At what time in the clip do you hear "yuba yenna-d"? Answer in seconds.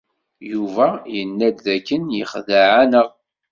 0.51-1.57